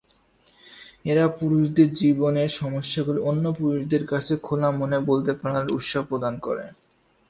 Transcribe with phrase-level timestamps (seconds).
[1.05, 6.65] এরা পুরুষদের জীবনের সমস্যাগুলি অন্য পুরুষদের কাছে খোলা মনে বলতে পারার জন্য উৎসাহ প্রদান করে।